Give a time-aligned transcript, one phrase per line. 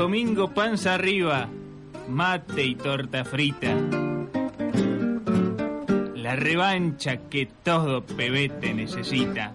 [0.00, 1.46] domingo panza arriba,
[2.08, 3.76] mate y torta frita.
[6.14, 9.52] La revancha que todo pebete necesita.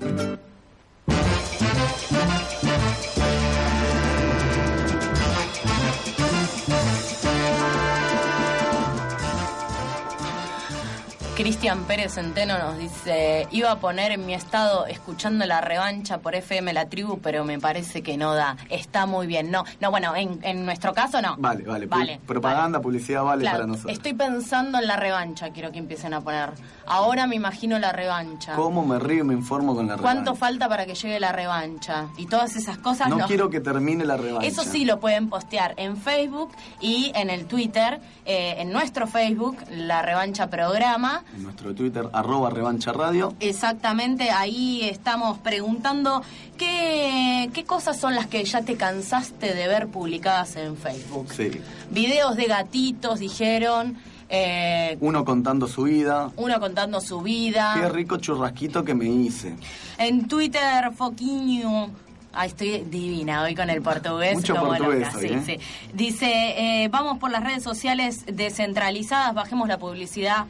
[11.46, 16.34] Cristian Pérez Centeno nos dice, iba a poner en mi estado escuchando la revancha por
[16.34, 18.58] FM La Tribu, pero me parece que no da.
[18.72, 19.52] Está muy bien.
[19.52, 21.36] No, no bueno, en, en nuestro caso no.
[21.38, 21.86] Vale, vale.
[21.86, 23.94] Vale, Pu- Propaganda, publicidad vale Claro, para nosotros.
[23.94, 26.50] Estoy pensando en la revancha, quiero que empiecen a poner.
[26.88, 28.56] Ahora me imagino la revancha.
[28.56, 30.02] ¿Cómo me río y me informo con la revancha?
[30.02, 32.08] ¿Cuánto falta para que llegue la revancha?
[32.18, 34.48] Y todas esas cosas No quiero que termine la revancha.
[34.48, 39.58] Eso sí lo pueden postear en Facebook y en el Twitter, eh, en nuestro Facebook,
[39.70, 41.24] la revancha programa.
[41.36, 43.34] En nuestro Twitter, arroba revancha radio.
[43.42, 46.22] Exactamente, ahí estamos preguntando
[46.58, 51.34] qué, qué cosas son las que ya te cansaste de ver publicadas en Facebook.
[51.34, 51.52] Sí.
[51.92, 53.98] Videos de gatitos, dijeron.
[54.30, 56.32] eh, Uno contando su vida.
[56.38, 57.76] uno contando su vida.
[57.82, 59.56] Qué rico churrasquito que me hice.
[59.98, 61.90] En Twitter, Foquiño.
[62.38, 64.36] Ay, estoy divina hoy con el portugués.
[64.36, 65.42] Mucho como portugués hoy, sí, ¿eh?
[65.46, 65.58] sí.
[65.94, 70.46] Dice, eh, vamos por las redes sociales descentralizadas, bajemos la publicidad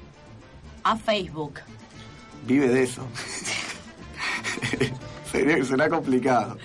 [0.85, 1.59] a Facebook.
[2.45, 3.05] Vive de eso.
[5.31, 6.57] Sería- Será complicado.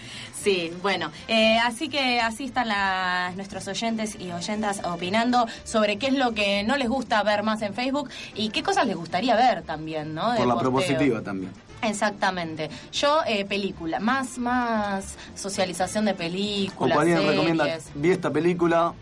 [0.42, 6.06] Sí, bueno, eh, así que así están las, nuestros oyentes y oyentas opinando sobre qué
[6.06, 9.36] es lo que no les gusta ver más en Facebook y qué cosas les gustaría
[9.36, 10.30] ver también, ¿no?
[10.32, 10.70] De Por la posteo.
[10.72, 11.52] propositiva también.
[11.82, 12.70] Exactamente.
[12.92, 17.22] Yo, eh, película, más, más socialización de películas, series.
[17.26, 18.94] recomienda, vi esta película,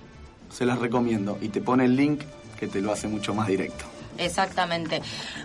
[0.50, 1.38] se las recomiendo.
[1.40, 2.22] Y te pone el link
[2.58, 3.84] que te lo hace mucho más directo.
[4.18, 5.00] Exactamente.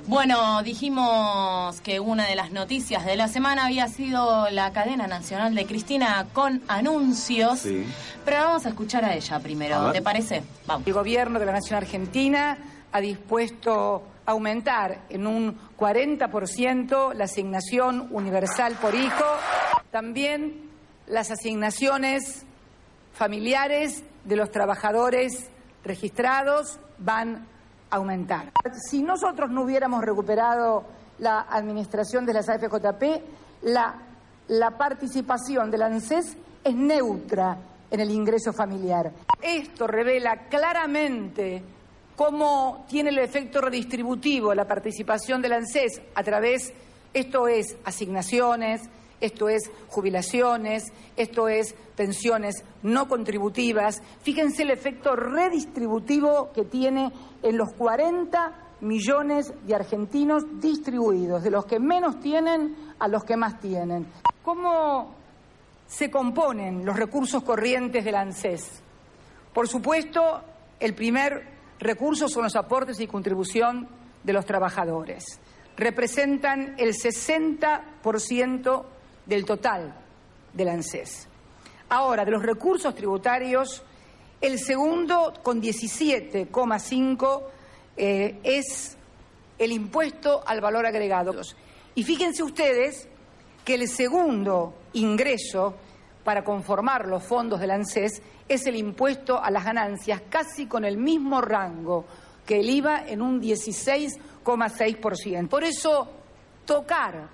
[0.07, 5.55] Bueno, dijimos que una de las noticias de la semana había sido la cadena nacional
[5.55, 7.59] de Cristina con anuncios.
[7.59, 7.85] Sí.
[8.25, 9.91] Pero vamos a escuchar a ella primero.
[9.91, 10.43] ¿te parece?
[10.65, 10.87] Vamos.
[10.87, 12.57] El gobierno de la Nación Argentina
[12.91, 19.25] ha dispuesto aumentar en un 40% la asignación universal por hijo,
[19.91, 20.69] también
[21.07, 22.45] las asignaciones
[23.13, 25.49] familiares de los trabajadores
[25.83, 27.47] registrados van a
[27.93, 28.51] aumentar.
[28.89, 30.83] Si nosotros no hubiéramos recuperado
[31.19, 33.03] la administración de las AFJP,
[33.63, 33.95] la,
[34.47, 37.57] la participación del ANSES es neutra
[37.91, 39.11] en el ingreso familiar.
[39.41, 41.61] Esto revela claramente
[42.15, 46.73] cómo tiene el efecto redistributivo la participación del ANSES a través,
[47.13, 48.81] esto es asignaciones,
[49.23, 54.01] esto es jubilaciones, esto es pensiones no contributivas.
[54.21, 57.09] Fíjense el efecto redistributivo que tiene
[57.41, 63.37] en los 40 millones de argentinos distribuidos, de los que menos tienen a los que
[63.37, 64.07] más tienen.
[64.43, 65.15] ¿Cómo
[65.87, 68.81] se componen los recursos corrientes del ANSES?
[69.53, 70.41] Por supuesto,
[70.81, 71.47] el primer
[71.79, 73.87] recurso son los aportes y contribución
[74.21, 75.39] de los trabajadores.
[75.77, 78.83] Representan el 60%
[79.25, 79.93] del total
[80.53, 81.27] del ANSES.
[81.89, 83.83] Ahora, de los recursos tributarios,
[84.41, 87.43] el segundo, con 17,5,
[87.95, 88.97] eh, es
[89.57, 91.33] el impuesto al valor agregado.
[91.95, 93.07] Y fíjense ustedes
[93.63, 95.75] que el segundo ingreso
[96.23, 100.97] para conformar los fondos del ANSES es el impuesto a las ganancias, casi con el
[100.97, 102.05] mismo rango
[102.45, 105.47] que el IVA en un 16,6%.
[105.47, 106.09] Por eso,
[106.65, 107.29] tocar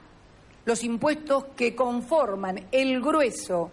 [0.70, 3.72] los impuestos que conforman el grueso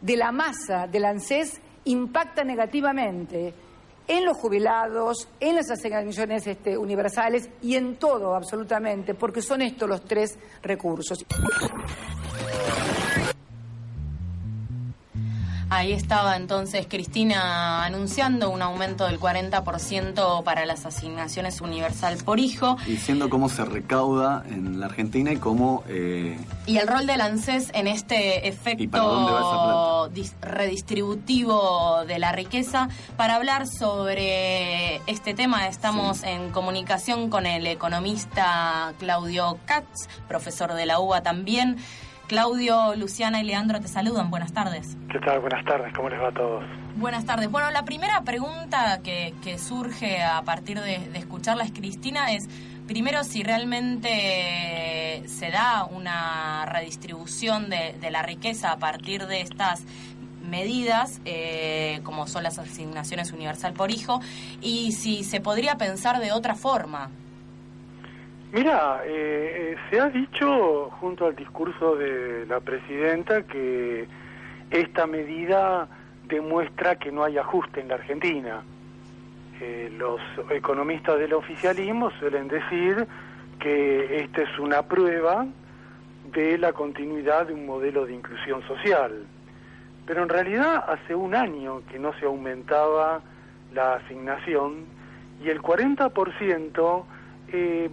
[0.00, 3.54] de la masa del ANSES impacta negativamente
[4.08, 9.88] en los jubilados, en las asignaciones este, universales y en todo absolutamente, porque son estos
[9.88, 11.24] los tres recursos.
[15.74, 22.76] Ahí estaba entonces Cristina anunciando un aumento del 40% para las asignaciones universal por hijo.
[22.86, 25.82] Diciendo cómo se recauda en la Argentina y cómo...
[25.88, 32.04] eh, Y el rol del ANSES en este ¿Y para dónde va esa efecto redistributivo
[32.06, 32.90] de la riqueza.
[33.16, 40.84] Para hablar sobre este tema estamos en comunicación con el economista Claudio Katz, profesor de
[40.84, 41.78] la UBA también.
[42.32, 44.30] Claudio, Luciana y Leandro te saludan.
[44.30, 44.96] Buenas tardes.
[45.10, 45.40] ¿Qué tal?
[45.40, 46.64] Buenas tardes, ¿cómo les va a todos?
[46.96, 47.50] Buenas tardes.
[47.50, 52.48] Bueno, la primera pregunta que, que surge a partir de, de escucharla es Cristina es,
[52.86, 59.84] primero, si realmente se da una redistribución de, de la riqueza a partir de estas
[60.42, 64.22] medidas, eh, como son las asignaciones universal por hijo,
[64.62, 67.10] y si se podría pensar de otra forma.
[68.52, 74.06] Mira, eh, eh, se ha dicho junto al discurso de la presidenta que
[74.70, 75.88] esta medida
[76.28, 78.62] demuestra que no hay ajuste en la Argentina.
[79.58, 80.20] Eh, los
[80.50, 83.06] economistas del oficialismo suelen decir
[83.58, 85.46] que esta es una prueba
[86.34, 89.24] de la continuidad de un modelo de inclusión social.
[90.04, 93.22] Pero en realidad hace un año que no se aumentaba
[93.72, 94.84] la asignación
[95.42, 97.04] y el 40%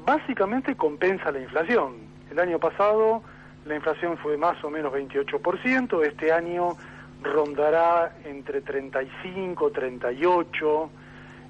[0.05, 1.95] básicamente compensa la inflación.
[2.31, 3.21] El año pasado
[3.65, 6.77] la inflación fue más o menos 28%, este año
[7.21, 10.89] rondará entre 35, 38.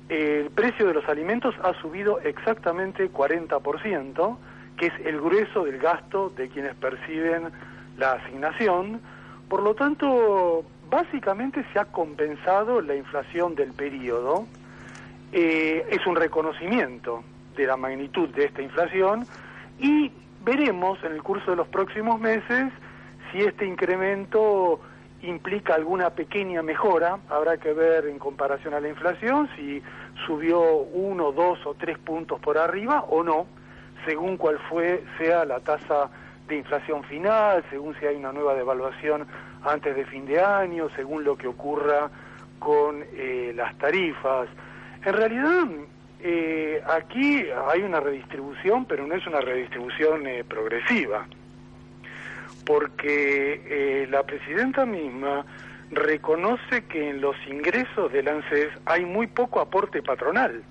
[0.09, 4.37] El precio de los alimentos ha subido exactamente 40%,
[4.75, 7.51] que es el grueso del gasto de quienes perciben
[7.97, 9.01] la asignación.
[9.47, 14.47] Por lo tanto, básicamente se ha compensado la inflación del periodo.
[15.31, 17.23] Eh, es un reconocimiento
[17.59, 19.25] de la magnitud de esta inflación
[19.79, 20.11] y
[20.45, 22.71] veremos en el curso de los próximos meses
[23.31, 24.79] si este incremento
[25.21, 29.83] implica alguna pequeña mejora, habrá que ver en comparación a la inflación si
[30.25, 33.45] subió uno, dos o tres puntos por arriba o no,
[34.05, 36.09] según cuál fue sea la tasa
[36.47, 39.27] de inflación final, según si hay una nueva devaluación
[39.63, 42.09] antes de fin de año, según lo que ocurra
[42.59, 44.47] con eh, las tarifas.
[45.05, 45.65] En realidad,
[46.21, 51.25] eh, aquí hay una redistribución, pero no es una redistribución eh, progresiva,
[52.65, 55.45] porque eh, la presidenta misma
[55.91, 60.61] reconoce que en los ingresos del ANSES hay muy poco aporte patronal.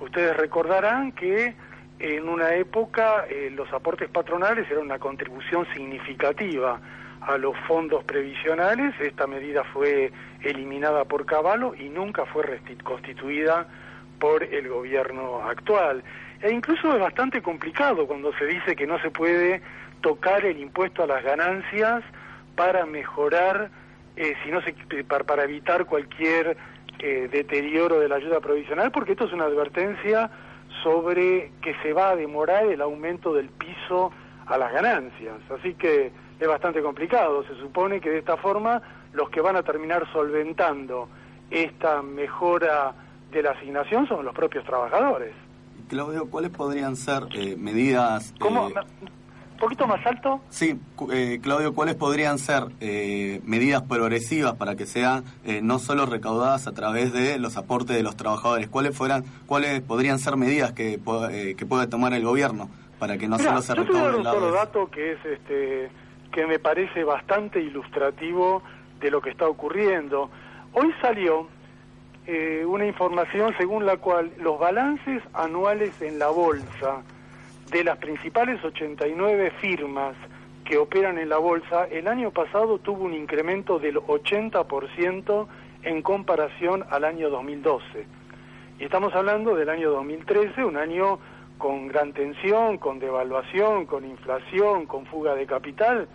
[0.00, 1.54] Ustedes recordarán que
[2.00, 6.80] en una época los aportes patronales eran una contribución significativa
[7.20, 10.10] a los fondos previsionales, esta medida fue
[10.42, 13.66] eliminada por Caballo y nunca fue constituida
[14.20, 16.04] por el gobierno actual.
[16.40, 19.60] E incluso es bastante complicado cuando se dice que no se puede
[20.02, 22.04] tocar el impuesto a las ganancias
[22.54, 23.70] para mejorar,
[24.16, 24.74] eh, si no se,
[25.04, 26.56] para, evitar cualquier
[26.98, 30.30] eh, deterioro de la ayuda provisional, porque esto es una advertencia
[30.82, 34.12] sobre que se va a demorar el aumento del piso
[34.46, 35.36] a las ganancias.
[35.50, 37.44] Así que es bastante complicado.
[37.44, 38.80] Se supone que de esta forma
[39.12, 41.08] los que van a terminar solventando
[41.50, 42.94] esta mejora
[43.30, 45.32] de la asignación son los propios trabajadores.
[45.88, 48.34] Claudio, ¿cuáles podrían ser eh, medidas...
[48.38, 48.68] ¿Cómo?
[48.68, 48.74] eh,
[49.52, 50.40] ¿Un poquito más alto?
[50.48, 50.80] Sí,
[51.12, 56.66] eh, Claudio, ¿cuáles podrían ser eh, medidas progresivas para que sean eh, no solo recaudadas
[56.66, 58.68] a través de los aportes de los trabajadores?
[58.68, 60.98] ¿Cuáles fueran, cuáles podrían ser medidas que,
[61.30, 64.04] eh, que puede tomar el gobierno para que no solo se yo te voy a
[64.04, 65.90] dar recaude un solo dato que es este
[66.32, 68.62] que me parece bastante ilustrativo
[69.00, 70.30] de lo que está ocurriendo.
[70.72, 71.48] Hoy salió
[72.26, 77.02] eh, una información según la cual los balances anuales en la bolsa
[77.70, 80.14] de las principales 89 firmas
[80.64, 85.46] que operan en la bolsa, el año pasado tuvo un incremento del 80%
[85.82, 88.06] en comparación al año 2012.
[88.78, 91.18] Y estamos hablando del año 2013, un año
[91.58, 96.08] con gran tensión, con devaluación, con inflación, con fuga de capital.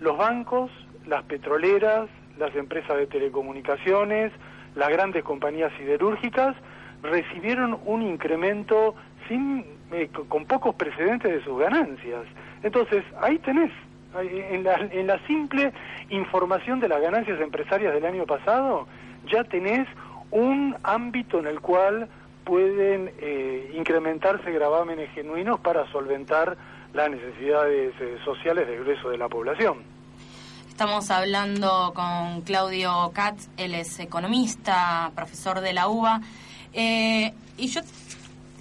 [0.00, 0.70] Los bancos,
[1.06, 2.08] las petroleras,
[2.38, 4.32] las empresas de telecomunicaciones,
[4.74, 6.56] las grandes compañías siderúrgicas
[7.02, 8.94] recibieron un incremento
[9.28, 12.22] sin eh, co- con pocos precedentes de sus ganancias.
[12.62, 13.72] Entonces, ahí tenés,
[14.20, 15.72] en la, en la simple
[16.10, 18.86] información de las ganancias empresarias del año pasado,
[19.30, 19.86] ya tenés
[20.30, 22.08] un ámbito en el cual
[22.44, 26.56] pueden eh, incrementarse gravámenes genuinos para solventar
[26.92, 29.78] las necesidades eh, sociales del grueso de la población.
[30.80, 36.22] Estamos hablando con Claudio Katz, él es economista, profesor de la UBA.
[36.72, 37.82] Eh, y yo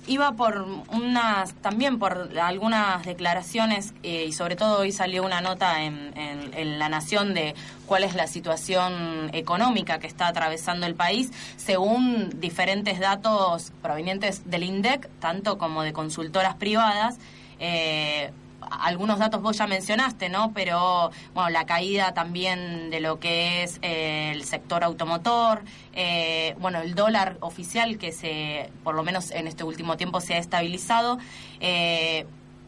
[0.06, 5.82] iba por unas, también por algunas declaraciones, eh, y sobre todo hoy salió una nota
[5.82, 11.32] en, en- La Nación de cuál es la situación económica que está atravesando el país,
[11.56, 17.18] según diferentes datos provenientes del INDEC, tanto como de consultoras privadas.
[17.62, 20.52] Eh, algunos datos vos ya mencionaste, ¿no?
[20.54, 25.64] Pero, bueno, la caída también de lo que es eh, el sector automotor,
[25.94, 30.36] eh, bueno, el dólar oficial que se, por lo menos en este último tiempo, se
[30.36, 31.20] ha estabilizado,
[31.60, 32.26] eh,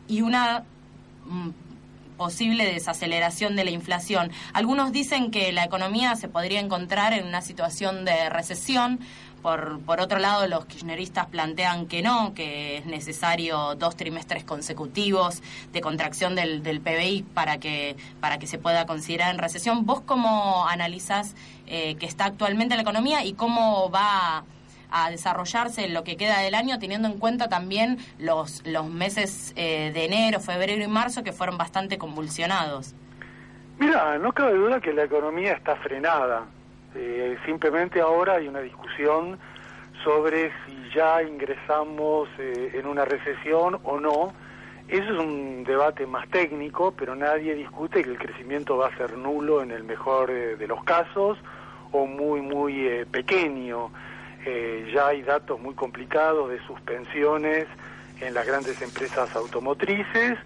[0.07, 0.63] y una
[1.25, 1.49] mm,
[2.17, 4.31] posible desaceleración de la inflación.
[4.53, 8.99] Algunos dicen que la economía se podría encontrar en una situación de recesión.
[9.41, 15.41] Por, por otro lado, los kirchneristas plantean que no, que es necesario dos trimestres consecutivos
[15.71, 19.85] de contracción del, del PBI para que, para que se pueda considerar en recesión.
[19.85, 21.35] ¿Vos cómo analizás
[21.67, 24.43] eh, que está actualmente la economía y cómo va
[24.91, 29.91] a desarrollarse lo que queda del año, teniendo en cuenta también los, los meses eh,
[29.93, 32.93] de enero, febrero y marzo que fueron bastante convulsionados.
[33.79, 36.45] Mira, no cabe duda que la economía está frenada.
[36.95, 39.37] Eh, simplemente ahora hay una discusión
[40.03, 44.33] sobre si ya ingresamos eh, en una recesión o no.
[44.87, 49.17] Eso es un debate más técnico, pero nadie discute que el crecimiento va a ser
[49.17, 51.37] nulo en el mejor eh, de los casos
[51.91, 53.91] o muy, muy eh, pequeño.
[54.93, 57.67] ya hay datos muy complicados de suspensiones
[58.21, 60.37] en las grandes empresas automotrices,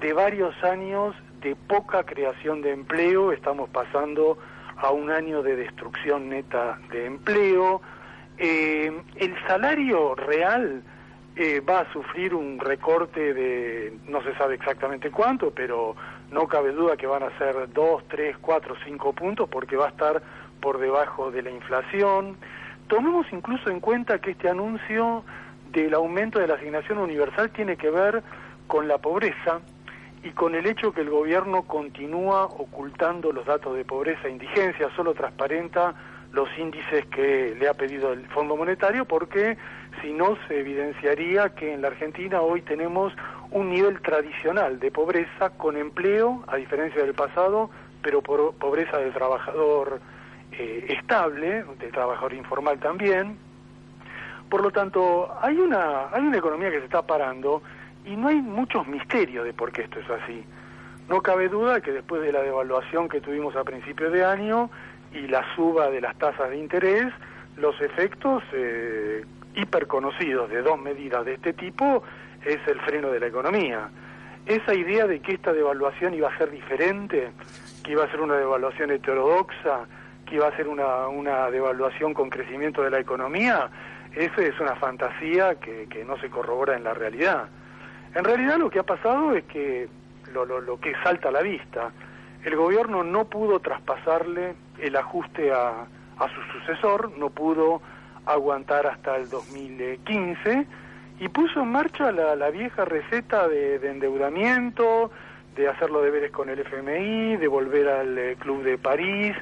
[0.00, 4.38] de varios años de poca creación de empleo, estamos pasando
[4.82, 7.82] a un año de destrucción neta de empleo,
[8.38, 10.82] eh, el salario real
[11.36, 15.94] eh, va a sufrir un recorte de no se sabe exactamente cuánto, pero
[16.30, 19.90] no cabe duda que van a ser 2, 3, 4, 5 puntos porque va a
[19.90, 20.22] estar
[20.60, 22.36] por debajo de la inflación.
[22.88, 25.24] Tomemos incluso en cuenta que este anuncio
[25.70, 28.22] del aumento de la asignación universal tiene que ver
[28.66, 29.60] con la pobreza
[30.22, 34.90] y con el hecho que el gobierno continúa ocultando los datos de pobreza e indigencia,
[34.94, 35.94] solo transparenta
[36.32, 39.56] los índices que le ha pedido el Fondo Monetario porque
[40.00, 43.12] si no se evidenciaría que en la Argentina hoy tenemos
[43.50, 47.70] un nivel tradicional de pobreza con empleo, a diferencia del pasado,
[48.02, 50.00] pero por pobreza del trabajador
[50.52, 53.38] eh, estable, del trabajador informal también.
[54.48, 57.62] Por lo tanto, hay una, hay una economía que se está parando
[58.04, 60.44] y no hay muchos misterios de por qué esto es así.
[61.08, 64.70] No cabe duda que después de la devaluación que tuvimos a principios de año,
[65.12, 67.12] y la suba de las tasas de interés,
[67.56, 72.02] los efectos eh, hiperconocidos de dos medidas de este tipo
[72.44, 73.90] es el freno de la economía.
[74.46, 77.32] Esa idea de que esta devaluación iba a ser diferente,
[77.82, 79.86] que iba a ser una devaluación heterodoxa,
[80.26, 83.68] que iba a ser una, una devaluación con crecimiento de la economía,
[84.14, 87.48] esa es una fantasía que, que no se corrobora en la realidad.
[88.14, 89.88] En realidad lo que ha pasado es que
[90.32, 91.92] lo, lo, lo que salta a la vista,
[92.44, 95.86] el gobierno no pudo traspasarle el ajuste a,
[96.34, 97.80] su sucesor, no pudo
[98.26, 100.66] aguantar hasta el 2015
[101.18, 105.10] y puso en marcha la, vieja receta de, endeudamiento,
[105.56, 109.34] de hacer los deberes con el FMI, de volver al eh, Club de París,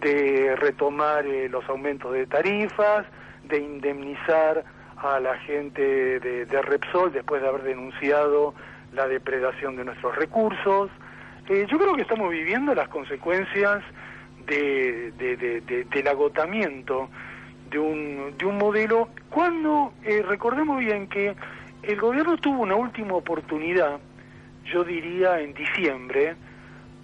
[0.00, 3.06] de retomar eh, los aumentos de tarifas,
[3.44, 4.64] de indemnizar
[5.02, 8.54] a la gente de, de Repsol después de haber denunciado
[8.92, 10.90] la depredación de nuestros recursos.
[11.48, 13.82] Eh, yo creo que estamos viviendo las consecuencias
[14.46, 15.12] de,
[15.90, 17.08] del agotamiento
[17.70, 21.34] de un, de un modelo cuando, eh, recordemos bien que
[21.82, 23.98] el gobierno tuvo una última oportunidad,
[24.64, 26.34] yo diría en diciembre,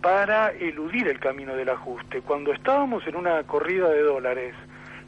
[0.01, 2.21] para eludir el camino del ajuste.
[2.21, 4.55] Cuando estábamos en una corrida de dólares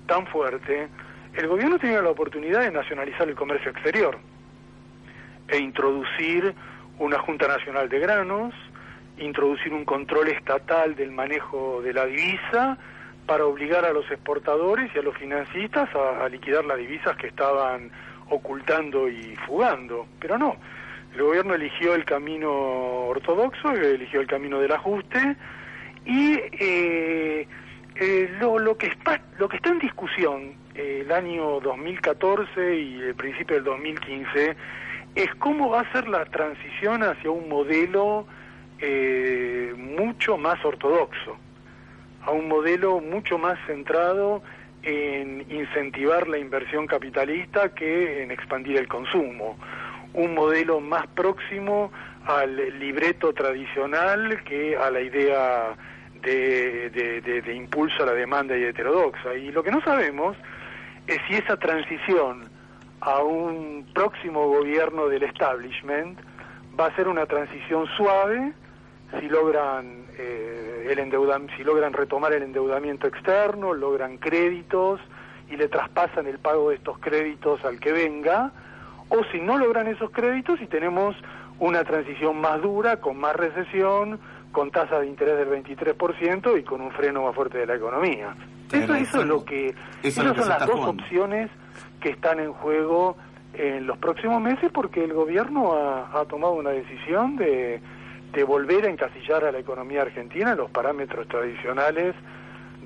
[0.07, 0.89] tan fuerte,
[1.37, 4.19] el gobierno tenía la oportunidad de nacionalizar el comercio exterior
[5.49, 6.55] e introducir
[6.99, 8.55] una Junta Nacional de Granos,
[9.19, 12.79] introducir un control estatal del manejo de la divisa
[13.27, 17.91] para obligar a los exportadores y a los financistas a, liquidar las divisas que estaban
[18.31, 20.07] ocultando y fugando.
[20.19, 20.57] Pero no,
[21.15, 25.37] el gobierno eligió el camino ortodoxo, eligió el camino del ajuste
[26.07, 27.47] y eh,
[27.97, 33.15] eh, lo, lo, que está, lo que está en discusión el año 2014 y el
[33.15, 34.57] principio del 2015
[35.15, 38.27] es cómo va a ser la transición hacia un modelo
[38.79, 41.37] eh, mucho más ortodoxo,
[42.23, 44.43] a un modelo mucho más centrado
[44.83, 49.57] en incentivar la inversión capitalista que en expandir el consumo,
[50.13, 51.91] un modelo más próximo
[52.27, 55.75] al libreto tradicional que a la idea
[56.23, 59.35] de, de impulso a la demanda y heterodoxa.
[59.35, 60.37] Y lo que no sabemos
[61.07, 62.49] si esa transición
[63.01, 66.19] a un próximo gobierno del establishment
[66.79, 68.53] va a ser una transición suave,
[69.19, 75.01] si logran eh, el si logran retomar el endeudamiento externo, logran créditos
[75.49, 78.51] y le traspasan el pago de estos créditos al que venga,
[79.09, 81.15] o si no logran esos créditos y tenemos
[81.61, 84.19] una transición más dura, con más recesión,
[84.53, 88.35] con tasa de interés del 23% y con un freno más fuerte de la economía.
[88.73, 91.51] Eso, eso, es lo que, esas son las dos opciones
[92.01, 93.17] que están en juego
[93.55, 97.81] en los próximos meses porque el gobierno ha tomado una decisión de
[98.37, 102.15] de volver a encasillar a la economía argentina en los parámetros tradicionales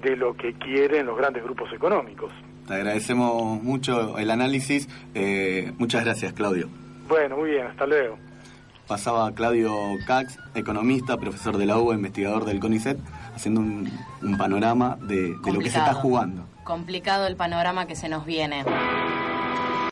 [0.00, 2.32] de lo que quieren los grandes grupos económicos.
[2.68, 4.88] Te agradecemos mucho el análisis.
[5.12, 6.68] Eh, muchas gracias, Claudio.
[7.08, 8.16] Bueno, muy bien, hasta luego.
[8.86, 9.72] Pasaba Claudio
[10.06, 12.98] Cax, economista, profesor de la UBA, investigador del CONICET,
[13.40, 16.44] haciendo un, panorama de, de lo que se está jugando.
[16.62, 18.64] Complicado el panorama que se nos viene.